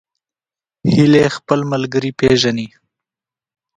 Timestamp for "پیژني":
2.19-2.67